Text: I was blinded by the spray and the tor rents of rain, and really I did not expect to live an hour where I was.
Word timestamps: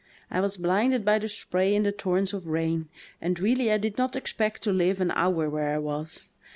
I 0.31 0.39
was 0.39 0.57
blinded 0.57 1.05
by 1.05 1.19
the 1.19 1.29
spray 1.29 1.75
and 1.75 1.85
the 1.85 1.91
tor 1.91 2.15
rents 2.15 2.33
of 2.33 2.47
rain, 2.47 2.89
and 3.21 3.39
really 3.39 3.71
I 3.71 3.77
did 3.77 3.99
not 3.99 4.15
expect 4.15 4.63
to 4.63 4.73
live 4.73 4.99
an 4.99 5.11
hour 5.11 5.47
where 5.47 5.75
I 5.75 5.77
was. 5.77 6.29